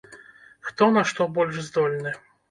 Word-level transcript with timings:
Хто 0.69 0.87
на 0.95 1.03
што 1.11 1.27
больш 1.35 1.59
здольны. 1.67 2.15